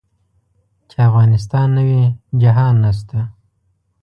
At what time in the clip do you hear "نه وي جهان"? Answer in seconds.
1.75-2.75